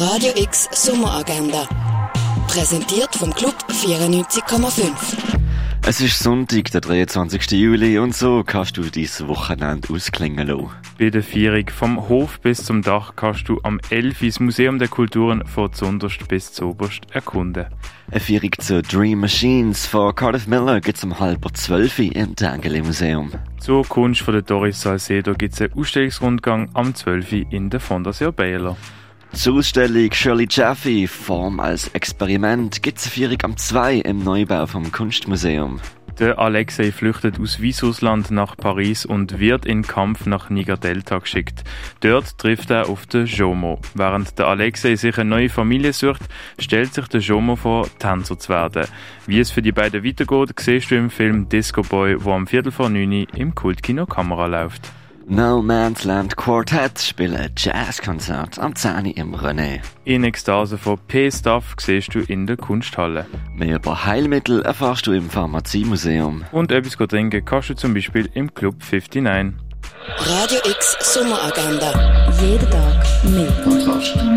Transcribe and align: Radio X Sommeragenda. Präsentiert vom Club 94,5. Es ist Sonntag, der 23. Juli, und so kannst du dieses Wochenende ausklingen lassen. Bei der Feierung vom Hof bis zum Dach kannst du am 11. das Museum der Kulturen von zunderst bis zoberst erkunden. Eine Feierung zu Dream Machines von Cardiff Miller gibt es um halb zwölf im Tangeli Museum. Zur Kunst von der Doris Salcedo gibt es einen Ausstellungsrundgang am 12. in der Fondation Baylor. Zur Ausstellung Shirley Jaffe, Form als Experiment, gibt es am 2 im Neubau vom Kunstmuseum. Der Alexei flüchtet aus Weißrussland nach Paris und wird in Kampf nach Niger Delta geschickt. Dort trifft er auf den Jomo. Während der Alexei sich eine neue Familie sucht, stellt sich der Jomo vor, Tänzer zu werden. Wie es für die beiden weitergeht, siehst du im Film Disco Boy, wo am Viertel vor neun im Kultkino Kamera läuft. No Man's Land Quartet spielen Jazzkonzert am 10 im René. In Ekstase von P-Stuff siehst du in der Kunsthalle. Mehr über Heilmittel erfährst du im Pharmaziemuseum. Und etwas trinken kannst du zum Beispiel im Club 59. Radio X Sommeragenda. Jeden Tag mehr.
Radio 0.00 0.32
X 0.36 0.68
Sommeragenda. 0.72 1.68
Präsentiert 2.48 3.14
vom 3.14 3.32
Club 3.34 3.54
94,5. 3.68 4.90
Es 5.86 6.00
ist 6.00 6.18
Sonntag, 6.18 6.70
der 6.70 6.80
23. 6.80 7.50
Juli, 7.52 7.98
und 7.98 8.14
so 8.14 8.42
kannst 8.44 8.78
du 8.78 8.82
dieses 8.82 9.28
Wochenende 9.28 9.92
ausklingen 9.92 10.48
lassen. 10.48 10.70
Bei 10.98 11.10
der 11.10 11.22
Feierung 11.22 11.68
vom 11.68 12.08
Hof 12.08 12.40
bis 12.40 12.64
zum 12.64 12.80
Dach 12.80 13.12
kannst 13.16 13.48
du 13.48 13.60
am 13.64 13.80
11. 13.90 14.20
das 14.20 14.40
Museum 14.40 14.78
der 14.78 14.88
Kulturen 14.88 15.46
von 15.46 15.72
zunderst 15.72 16.26
bis 16.26 16.52
zoberst 16.52 17.02
erkunden. 17.10 17.66
Eine 18.10 18.20
Feierung 18.20 18.52
zu 18.58 18.80
Dream 18.82 19.20
Machines 19.20 19.86
von 19.86 20.14
Cardiff 20.14 20.46
Miller 20.46 20.80
gibt 20.80 20.98
es 20.98 21.04
um 21.04 21.20
halb 21.20 21.46
zwölf 21.54 21.98
im 21.98 22.34
Tangeli 22.34 22.80
Museum. 22.80 23.30
Zur 23.60 23.86
Kunst 23.86 24.22
von 24.22 24.34
der 24.34 24.42
Doris 24.42 24.80
Salcedo 24.80 25.34
gibt 25.34 25.54
es 25.54 25.60
einen 25.60 25.74
Ausstellungsrundgang 25.74 26.70
am 26.72 26.94
12. 26.94 27.32
in 27.50 27.68
der 27.68 27.80
Fondation 27.80 28.32
Baylor. 28.32 28.76
Zur 29.34 29.56
Ausstellung 29.56 30.12
Shirley 30.12 30.46
Jaffe, 30.48 31.08
Form 31.08 31.58
als 31.58 31.88
Experiment, 31.88 32.82
gibt 32.82 32.98
es 32.98 33.10
am 33.42 33.56
2 33.56 33.96
im 33.96 34.22
Neubau 34.22 34.66
vom 34.66 34.92
Kunstmuseum. 34.92 35.80
Der 36.18 36.38
Alexei 36.38 36.92
flüchtet 36.92 37.40
aus 37.40 37.60
Weißrussland 37.60 38.30
nach 38.30 38.56
Paris 38.58 39.06
und 39.06 39.40
wird 39.40 39.64
in 39.64 39.82
Kampf 39.82 40.26
nach 40.26 40.50
Niger 40.50 40.76
Delta 40.76 41.18
geschickt. 41.18 41.64
Dort 42.00 42.36
trifft 42.36 42.70
er 42.70 42.90
auf 42.90 43.06
den 43.06 43.24
Jomo. 43.24 43.80
Während 43.94 44.38
der 44.38 44.48
Alexei 44.48 44.96
sich 44.96 45.18
eine 45.18 45.30
neue 45.30 45.48
Familie 45.48 45.94
sucht, 45.94 46.22
stellt 46.58 46.92
sich 46.92 47.08
der 47.08 47.20
Jomo 47.20 47.56
vor, 47.56 47.88
Tänzer 47.98 48.38
zu 48.38 48.50
werden. 48.50 48.86
Wie 49.26 49.40
es 49.40 49.50
für 49.50 49.62
die 49.62 49.72
beiden 49.72 50.04
weitergeht, 50.04 50.50
siehst 50.60 50.90
du 50.90 50.96
im 50.96 51.08
Film 51.08 51.48
Disco 51.48 51.80
Boy, 51.82 52.22
wo 52.22 52.32
am 52.32 52.46
Viertel 52.46 52.70
vor 52.70 52.90
neun 52.90 53.12
im 53.12 53.54
Kultkino 53.54 54.04
Kamera 54.04 54.46
läuft. 54.46 54.92
No 55.26 55.62
Man's 55.62 56.04
Land 56.04 56.36
Quartet 56.36 56.98
spielen 57.00 57.50
Jazzkonzert 57.56 58.58
am 58.58 58.74
10 58.74 59.06
im 59.06 59.34
René. 59.34 59.80
In 60.04 60.24
Ekstase 60.24 60.78
von 60.78 60.98
P-Stuff 61.06 61.76
siehst 61.78 62.14
du 62.14 62.20
in 62.20 62.46
der 62.46 62.56
Kunsthalle. 62.56 63.26
Mehr 63.54 63.76
über 63.76 64.04
Heilmittel 64.04 64.62
erfährst 64.62 65.06
du 65.06 65.12
im 65.12 65.30
Pharmaziemuseum. 65.30 66.44
Und 66.52 66.72
etwas 66.72 66.96
trinken 67.08 67.44
kannst 67.44 67.70
du 67.70 67.74
zum 67.74 67.94
Beispiel 67.94 68.28
im 68.34 68.52
Club 68.52 68.76
59. 68.80 69.54
Radio 70.18 70.58
X 70.64 70.96
Sommeragenda. 71.00 72.30
Jeden 72.40 72.70
Tag 72.70 73.04
mehr. 73.24 74.31